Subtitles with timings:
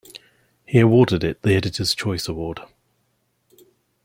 [0.65, 2.59] He awarded it the Editor's Choice award.